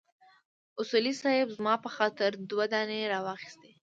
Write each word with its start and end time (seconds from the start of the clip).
اصولي 0.81 1.13
صیب 1.21 1.47
زما 1.57 1.73
په 1.83 1.89
خاطر 1.95 2.31
دوه 2.49 2.65
دانې 2.73 3.09
راواخيستې. 3.13 3.71